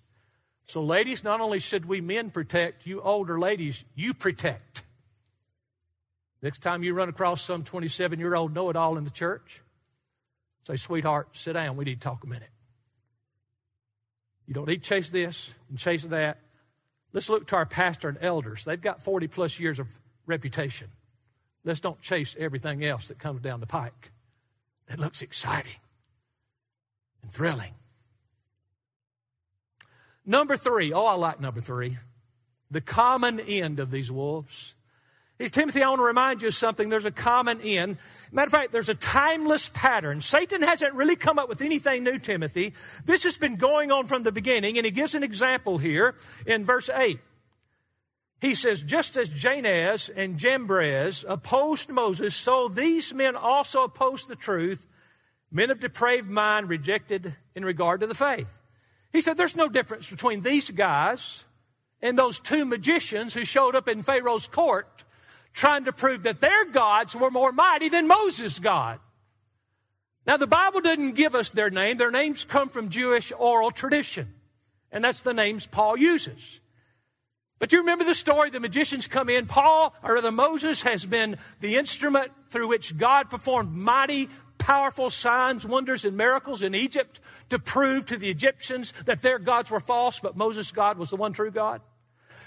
[0.67, 4.84] So, ladies, not only should we men protect, you older ladies, you protect.
[6.41, 9.62] Next time you run across some 27 year old know it all in the church,
[10.65, 11.77] say, sweetheart, sit down.
[11.77, 12.49] We need to talk a minute.
[14.47, 16.39] You don't need to chase this and chase that.
[17.13, 18.65] Let's look to our pastor and elders.
[18.65, 19.88] They've got 40 plus years of
[20.25, 20.89] reputation.
[21.63, 24.12] Let's don't chase everything else that comes down the pike.
[24.88, 25.80] That looks exciting
[27.21, 27.73] and thrilling.
[30.25, 31.97] Number three, oh, I like number three.
[32.69, 34.75] The common end of these wolves.
[35.49, 36.89] Timothy, I want to remind you of something.
[36.89, 37.97] There's a common end.
[38.32, 40.21] Matter of fact, there's a timeless pattern.
[40.21, 42.73] Satan hasn't really come up with anything new, Timothy.
[43.06, 46.65] This has been going on from the beginning, and he gives an example here in
[46.65, 47.19] verse 8.
[48.41, 54.36] He says, just as Jannes and Jambres opposed Moses, so these men also opposed the
[54.36, 54.88] truth.
[55.51, 58.62] Men of depraved mind rejected in regard to the faith.
[59.12, 61.45] He said, There's no difference between these guys
[62.01, 65.04] and those two magicians who showed up in Pharaoh's court
[65.53, 68.99] trying to prove that their gods were more mighty than Moses' God.
[70.25, 71.97] Now, the Bible didn't give us their name.
[71.97, 74.27] Their names come from Jewish oral tradition.
[74.91, 76.59] And that's the names Paul uses.
[77.59, 79.45] But you remember the story, the magicians come in.
[79.45, 85.65] Paul, or rather Moses, has been the instrument through which God performed mighty, powerful signs,
[85.65, 90.19] wonders, and miracles in Egypt to prove to the Egyptians that their gods were false,
[90.19, 91.81] but Moses' God was the one true God.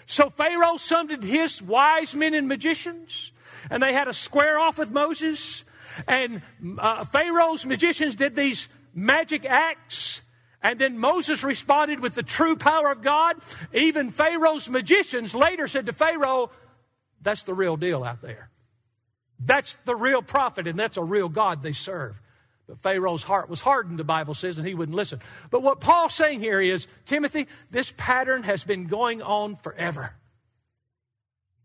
[0.06, 3.32] So Pharaoh summoned his wise men and magicians,
[3.70, 5.64] and they had a square off with Moses.
[6.08, 6.42] And
[6.78, 10.22] uh, Pharaoh's magicians did these magic acts.
[10.62, 13.36] And then Moses responded with the true power of God.
[13.72, 16.50] Even Pharaoh's magicians later said to Pharaoh,
[17.20, 18.50] That's the real deal out there.
[19.38, 22.20] That's the real prophet, and that's a real God they serve.
[22.66, 25.20] But Pharaoh's heart was hardened, the Bible says, and he wouldn't listen.
[25.50, 30.14] But what Paul's saying here is Timothy, this pattern has been going on forever.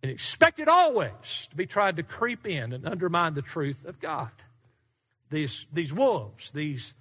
[0.02, 4.32] And expected always to be tried to creep in and undermine the truth of God.
[5.30, 6.94] These, these wolves, these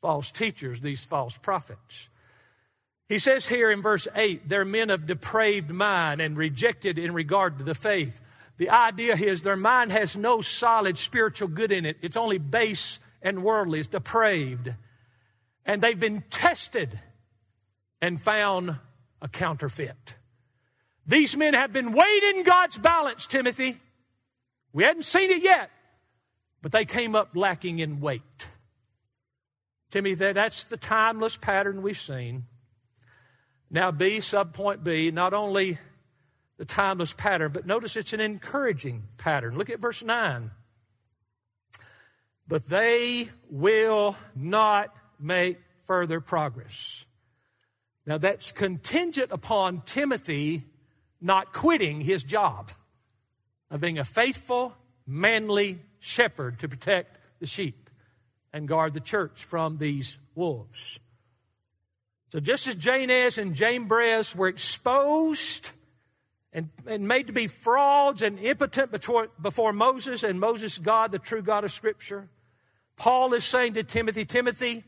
[0.00, 2.08] false teachers, these false prophets.
[3.08, 7.58] He says here in verse 8, they're men of depraved mind and rejected in regard
[7.58, 8.20] to the faith.
[8.56, 13.00] The idea is their mind has no solid spiritual good in it, it's only base
[13.22, 14.74] and worldly, depraved.
[15.64, 16.88] And they've been tested
[18.00, 18.76] and found
[19.20, 20.16] a counterfeit.
[21.06, 23.76] These men have been weighed in God's balance, Timothy.
[24.72, 25.70] We hadn't seen it yet,
[26.62, 28.48] but they came up lacking in weight.
[29.90, 32.44] Timothy, that's the timeless pattern we've seen.
[33.70, 35.78] Now, B, subpoint B, not only
[36.58, 39.56] the timeless pattern, but notice it's an encouraging pattern.
[39.56, 40.50] Look at verse 9
[42.50, 47.06] but they will not make further progress.
[48.04, 50.64] Now, that's contingent upon Timothy
[51.20, 52.70] not quitting his job
[53.70, 54.74] of being a faithful,
[55.06, 57.88] manly shepherd to protect the sheep
[58.52, 60.98] and guard the church from these wolves.
[62.32, 65.70] So, just as Jannes and Jambres were exposed
[66.52, 71.20] and, and made to be frauds and impotent before, before Moses and Moses, God, the
[71.20, 72.28] true God of Scripture,
[73.00, 74.84] Paul is saying to Timothy, Timothy,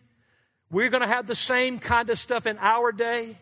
[0.70, 3.34] we're going to have the same kind of stuff in our day.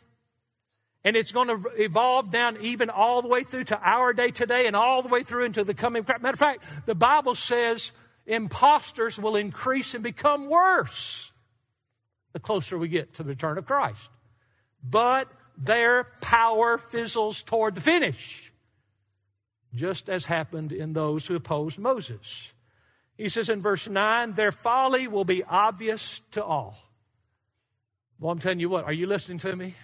[1.03, 4.68] And it's going to evolve down even all the way through to our day today
[4.68, 6.05] and all the way through into the coming.
[6.07, 7.91] Matter of fact, the Bible says
[8.27, 11.33] imposters will increase and become worse
[12.33, 14.09] the closer we get to the return of Christ.
[14.89, 15.27] But
[15.59, 18.53] their power fizzles toward the finish,
[19.75, 22.53] just as happened in those who opposed Moses.
[23.21, 26.75] He says in verse 9, their folly will be obvious to all.
[28.18, 29.75] Well, I'm telling you what, are you listening to me?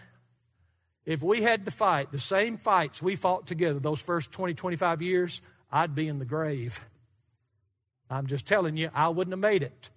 [1.04, 5.02] If we had to fight the same fights we fought together those first 20, 25
[5.02, 6.82] years, I'd be in the grave.
[8.08, 9.90] I'm just telling you, I wouldn't have made it.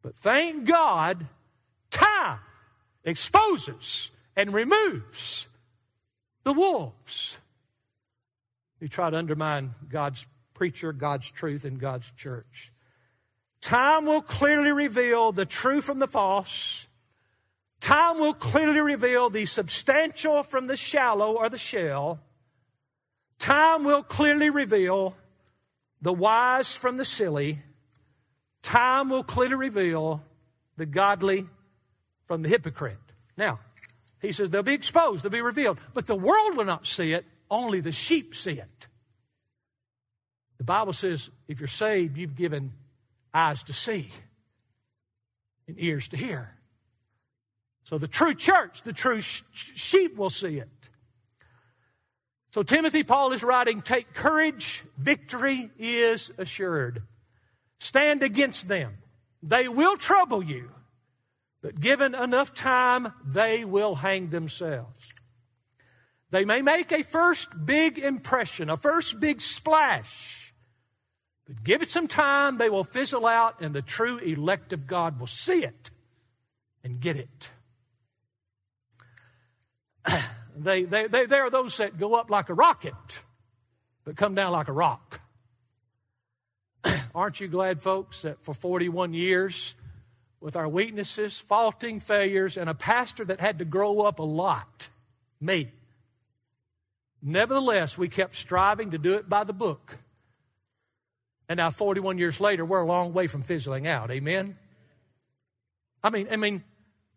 [0.00, 1.26] But thank God,
[1.90, 2.38] time
[3.02, 5.48] exposes and removes
[6.44, 7.38] the wolves
[8.78, 10.28] who try to undermine God's
[10.60, 12.70] preacher, God's truth, and God's church.
[13.62, 16.86] Time will clearly reveal the true from the false
[17.80, 22.20] Time will clearly reveal the substantial from the shallow or the shell.
[23.38, 25.16] Time will clearly reveal
[26.02, 27.58] the wise from the silly.
[28.62, 30.22] Time will clearly reveal
[30.76, 31.44] the godly
[32.26, 32.98] from the hypocrite.
[33.38, 33.60] Now,
[34.20, 37.24] he says they'll be exposed, they'll be revealed, but the world will not see it,
[37.50, 38.88] only the sheep see it.
[40.60, 42.74] The Bible says if you're saved, you've given
[43.32, 44.10] eyes to see
[45.66, 46.54] and ears to hear.
[47.84, 50.68] So the true church, the true sheep will see it.
[52.50, 57.04] So Timothy, Paul is writing, take courage, victory is assured.
[57.78, 58.92] Stand against them.
[59.42, 60.70] They will trouble you,
[61.62, 65.14] but given enough time, they will hang themselves.
[66.28, 70.39] They may make a first big impression, a first big splash,
[71.50, 75.18] but give it some time, they will fizzle out, and the true elect of God
[75.18, 75.90] will see it
[76.84, 77.50] and get it.
[80.56, 83.24] they, they, they, they are those that go up like a rocket,
[84.04, 85.20] but come down like a rock.
[87.16, 89.74] Aren't you glad, folks, that for 41 years,
[90.40, 94.88] with our weaknesses, faulting, failures, and a pastor that had to grow up a lot,
[95.40, 95.66] me,
[97.20, 99.98] nevertheless, we kept striving to do it by the book.
[101.50, 104.12] And now, 41 years later, we're a long way from fizzling out.
[104.12, 104.56] Amen?
[106.00, 106.62] I mean, I mean,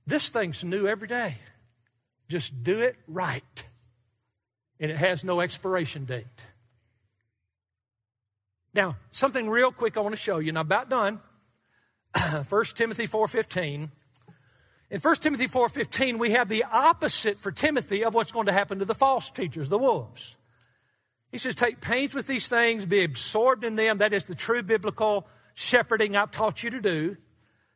[0.08, 1.36] this thing's new every day.
[2.30, 3.64] Just do it right.
[4.80, 6.26] And it has no expiration date.
[8.74, 11.20] Now, something real quick I want to show you, and I'm about done.
[12.50, 13.90] 1 Timothy 4.15.
[14.90, 18.80] In 1 Timothy 4.15, we have the opposite for Timothy of what's going to happen
[18.80, 20.38] to the false teachers, the wolves.
[21.34, 23.98] He says, take pains with these things, be absorbed in them.
[23.98, 27.18] That is the true biblical shepherding I've taught you to do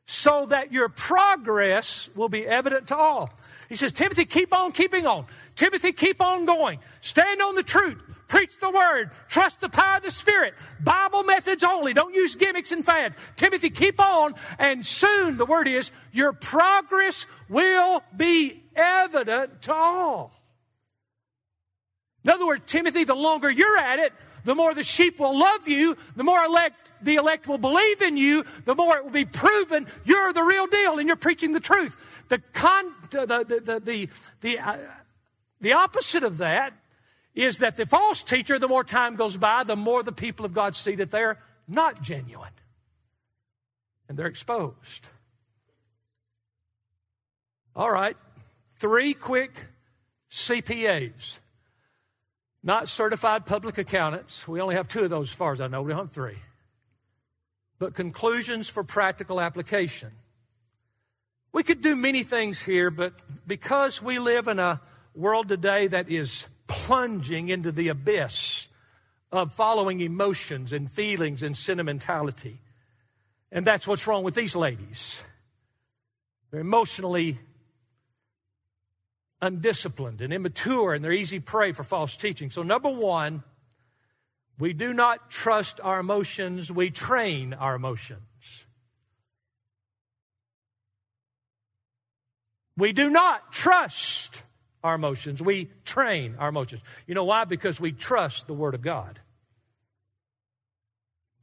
[0.05, 3.32] so that your progress will be evident to all.
[3.68, 5.26] He says, Timothy, keep on keeping on.
[5.55, 6.78] Timothy, keep on going.
[7.01, 7.97] Stand on the truth.
[8.28, 9.10] Preach the word.
[9.28, 10.53] Trust the power of the Spirit.
[10.84, 11.93] Bible methods only.
[11.93, 13.18] Don't use gimmicks and fads.
[13.38, 14.36] Timothy, keep on.
[14.60, 20.37] And soon, the word is, your progress will be evident to all.
[22.28, 24.12] In other words, Timothy, the longer you're at it,
[24.44, 28.18] the more the sheep will love you, the more elect, the elect will believe in
[28.18, 31.62] you, the more it will be proven you're the real deal and you're preaching the
[31.62, 32.26] truth.
[32.28, 34.10] The, con, the, the, the, the,
[34.42, 34.76] the, uh,
[35.62, 36.74] the opposite of that
[37.34, 40.54] is that the false teacher, the more time goes by, the more the people of
[40.54, 42.52] God see that they're not genuine
[44.10, 45.08] and they're exposed.
[47.74, 48.18] All right,
[48.80, 49.68] three quick
[50.30, 51.40] CPAs
[52.64, 54.47] not certified public accountants.
[54.47, 55.82] We only have two of those as far as I know.
[55.82, 56.38] We don't have three.
[57.80, 60.12] But conclusions for practical application.
[61.53, 63.14] We could do many things here, but
[63.47, 64.82] because we live in a
[65.16, 68.68] world today that is plunging into the abyss
[69.32, 72.58] of following emotions and feelings and sentimentality,
[73.51, 75.24] and that's what's wrong with these ladies.
[76.51, 77.38] They're emotionally
[79.42, 82.50] undisciplined and immature, and they're easy prey for false teaching.
[82.50, 83.44] So, number one,
[84.60, 88.22] we do not trust our emotions, we train our emotions.
[92.76, 94.44] We do not trust
[94.84, 96.82] our emotions, we train our emotions.
[97.08, 97.46] You know why?
[97.46, 99.20] Because we trust the Word of God.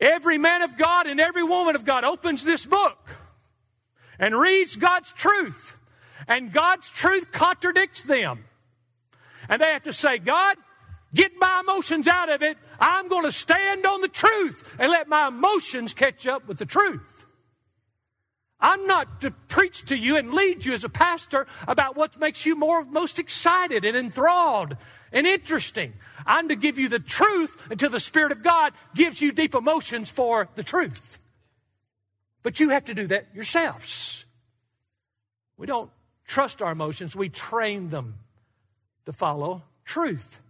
[0.01, 3.17] Every man of God and every woman of God opens this book
[4.19, 5.79] and reads God's truth
[6.29, 8.45] and God's truth contradicts them.
[9.49, 10.57] And they have to say, God,
[11.15, 12.57] get my emotions out of it.
[12.81, 16.67] I'm going to stand on the truth and let my emotions catch up with the
[16.67, 17.27] truth.
[18.61, 22.47] I'm not to preach to you and lead you as a pastor about what makes
[22.47, 24.77] you more most excited and enthralled
[25.13, 25.93] and interesting.
[26.25, 30.11] I'm to give you the truth until the Spirit of God gives you deep emotions
[30.11, 31.19] for the truth.
[32.43, 34.25] But you have to do that yourselves.
[35.59, 35.91] We don't
[36.27, 38.15] trust our emotions, we train them
[39.07, 40.41] to follow truth.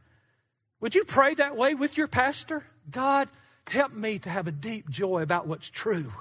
[0.81, 2.65] Would you pray that way with your pastor?
[2.91, 3.29] God,
[3.69, 6.13] help me to have a deep joy about what's true.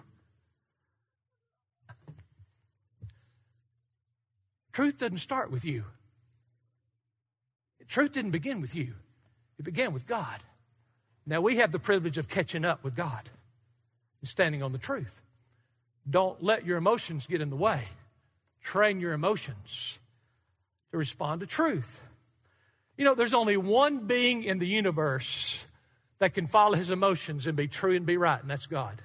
[4.72, 5.84] Truth doesn't start with you.
[7.88, 8.94] Truth didn't begin with you.
[9.60, 10.40] It began with God.
[11.28, 13.30] Now we have the privilege of catching up with God
[14.22, 15.22] and standing on the truth.
[16.10, 17.84] Don't let your emotions get in the way.
[18.64, 20.00] Train your emotions
[20.92, 22.02] to respond to truth.
[22.98, 25.68] You know, there's only one being in the universe
[26.20, 29.02] that can follow his emotions and be true and be right, and that's God.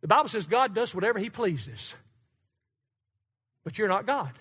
[0.00, 1.96] The Bible says God does whatever he pleases.
[3.64, 4.32] But you're not God.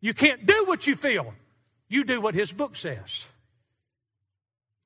[0.00, 1.34] You can't do what you feel.
[1.88, 3.26] You do what his book says.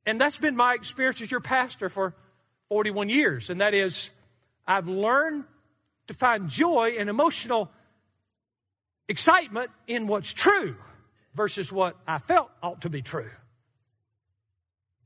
[0.04, 2.14] And that's been my experience as your pastor for
[2.68, 3.50] 41 years.
[3.50, 4.10] And that is,
[4.66, 5.44] I've learned
[6.08, 7.70] to find joy and emotional
[9.12, 10.74] excitement in what's true
[11.34, 13.30] versus what I felt ought to be true.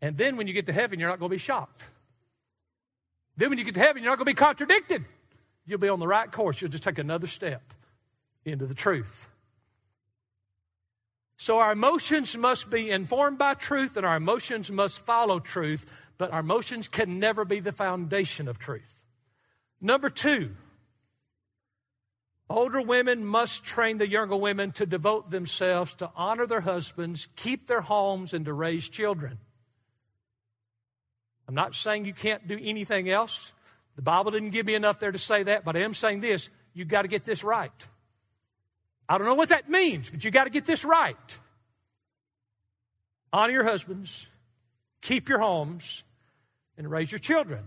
[0.01, 1.83] And then when you get to heaven, you're not going to be shocked.
[3.37, 5.05] Then when you get to heaven, you're not going to be contradicted.
[5.67, 6.61] You'll be on the right course.
[6.61, 7.63] You'll just take another step
[8.45, 9.29] into the truth.
[11.37, 16.31] So our emotions must be informed by truth and our emotions must follow truth, but
[16.31, 19.05] our emotions can never be the foundation of truth.
[19.81, 20.51] Number two,
[22.49, 27.66] older women must train the younger women to devote themselves to honor their husbands, keep
[27.66, 29.38] their homes, and to raise children.
[31.49, 33.53] I'm not saying you can't do anything else.
[33.97, 36.51] The Bible didn't give me enough there to say that, but I am saying this
[36.74, 37.88] you've got to get this right.
[39.09, 41.38] I don't know what that means, but you've got to get this right.
[43.32, 44.28] Honor your husbands,
[45.01, 46.03] keep your homes,
[46.76, 47.61] and raise your children.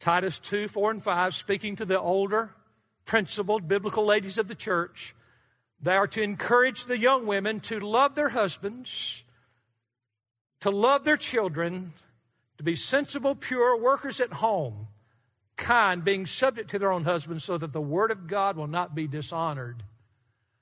[0.00, 2.50] Titus 2, 4, and 5, speaking to the older,
[3.04, 5.14] principled, biblical ladies of the church,
[5.80, 9.24] they are to encourage the young women to love their husbands,
[10.60, 11.92] to love their children,
[12.56, 14.88] to be sensible, pure workers at home
[15.60, 18.94] kind, being subject to their own husbands, so that the word of God will not
[18.94, 19.82] be dishonored.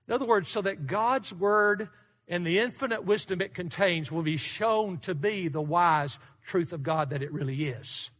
[0.09, 1.89] In other words, so that God's word
[2.27, 6.83] and the infinite wisdom it contains will be shown to be the wise truth of
[6.83, 8.11] God that it really is.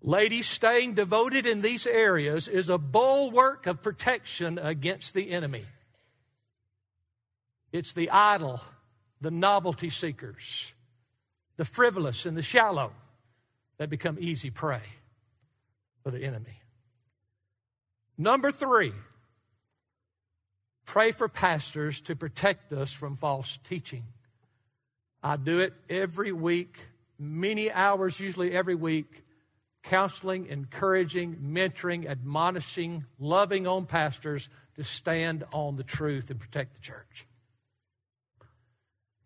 [0.00, 5.64] Ladies, staying devoted in these areas is a bulwark of protection against the enemy.
[7.72, 8.60] It's the idle,
[9.20, 10.72] the novelty seekers,
[11.56, 12.92] the frivolous, and the shallow
[13.78, 14.80] that become easy prey
[16.04, 16.60] for the enemy.
[18.16, 18.92] Number three,
[20.86, 24.04] pray for pastors to protect us from false teaching.
[25.22, 26.86] I do it every week,
[27.18, 29.24] many hours, usually every week,
[29.88, 36.80] counseling, encouraging, mentoring, admonishing, loving on pastors to stand on the truth and protect the
[36.80, 37.26] church.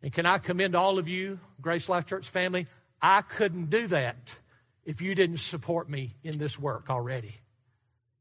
[0.02, 2.66] And can I commend all of you, Grace Life Church family?
[3.00, 4.38] I couldn't do that
[4.84, 7.34] if you didn't support me in this work already.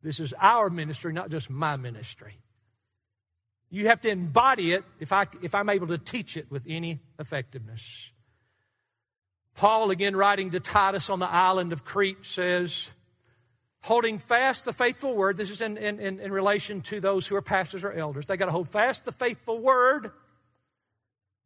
[0.02, 2.34] This is our ministry, not just my ministry.
[3.70, 7.02] You have to embody it if, I, if I'm able to teach it with any
[7.20, 8.12] effectiveness.
[9.56, 12.92] Paul, again writing to Titus on the island of Crete, says,
[13.84, 17.42] holding fast the faithful word, this is in, in, in relation to those who are
[17.42, 18.26] pastors or elders.
[18.26, 20.12] They got to hold fast the faithful word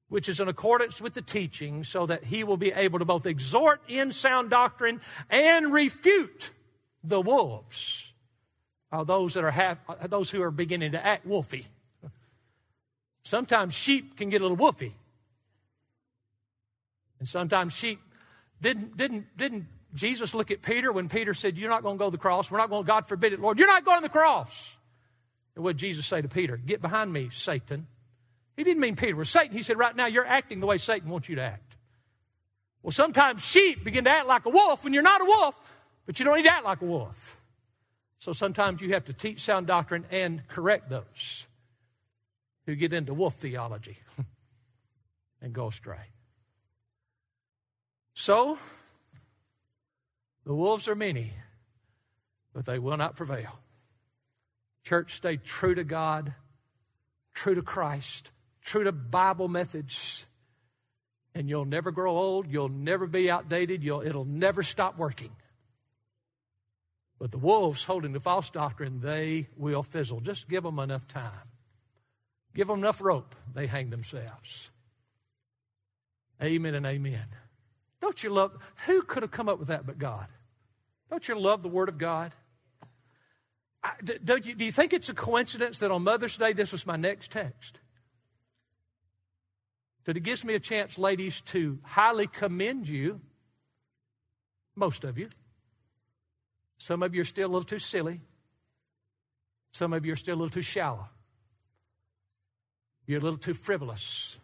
[0.08, 3.26] which is in accordance with the teaching, so that he will be able to both
[3.26, 6.52] exhort in sound doctrine and refute
[7.04, 8.14] the wolves,
[9.06, 11.66] those that are those who are beginning to act wolfy.
[13.24, 14.92] Sometimes sheep can get a little wolfy,
[17.20, 18.00] and sometimes sheep
[18.62, 22.06] didn't didn't didn't Jesus look at Peter when Peter said, "You're not going to go
[22.06, 22.52] to the cross.
[22.52, 22.86] We're not going.
[22.86, 23.58] God forbid it, Lord.
[23.58, 24.78] You're not going to the cross."
[25.56, 26.58] And what did Jesus say to Peter?
[26.58, 27.88] Get behind me, Satan.
[28.56, 29.56] He didn't mean Peter was Satan.
[29.56, 31.78] He said, right now you're acting the way Satan wants you to act.
[32.84, 35.60] Well, sometimes sheep begin to act like a wolf when you're not a wolf,
[36.06, 37.42] but you don't need to act like a wolf.
[38.20, 41.46] So sometimes you have to teach sound doctrine and correct those
[42.66, 43.98] who get into wolf theology
[45.42, 45.98] and go astray.
[48.16, 48.58] So,
[50.46, 51.34] the wolves are many,
[52.54, 53.60] but they will not prevail.
[54.86, 56.34] Church, stay true to God,
[57.34, 60.26] true to Christ, true to Bible methods,
[61.36, 65.36] and you'll never grow old, you'll never be outdated, you'll, it'll never stop working.
[67.20, 70.22] But the wolves holding the false doctrine, they will fizzle.
[70.22, 71.50] Just give them enough time.
[72.54, 74.72] Give them enough rope, they hang themselves.
[76.42, 77.26] Amen and amen.
[78.02, 78.52] Don't you love,
[78.86, 80.28] who could have come up with that but God?
[81.10, 82.34] Don't you love the Word of God?
[84.24, 86.96] don't you, do you think it's a coincidence that on Mother's Day this was my
[86.96, 87.80] next text?
[90.06, 93.22] That it gives me a chance, ladies, to highly commend you,
[94.76, 95.30] most of you.
[96.78, 98.22] Some of you are still a little too silly.
[99.72, 101.10] Some of you are still a little too shallow.
[103.08, 104.40] You're a little too frivolous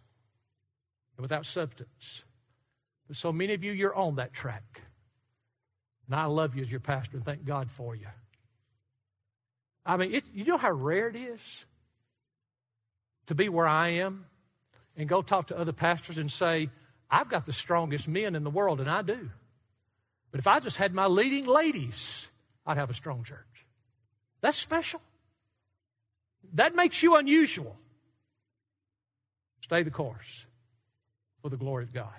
[1.17, 2.25] and without substance.
[3.11, 4.81] So many of you, you're on that track.
[6.07, 8.07] And I love you as your pastor and thank God for you.
[9.85, 11.65] I mean, it, you know how rare it is
[13.27, 14.25] to be where I am
[14.95, 16.69] and go talk to other pastors and say,
[17.09, 19.29] I've got the strongest men in the world, and I do.
[20.31, 22.29] But if I just had my leading ladies,
[22.65, 23.65] I'd have a strong church.
[24.39, 25.01] That's special.
[26.53, 27.75] That makes you unusual.
[29.61, 30.45] Stay the course
[31.41, 32.13] for the glory of God.